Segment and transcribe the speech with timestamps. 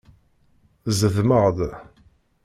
[0.97, 1.59] Zedmeɣ-d.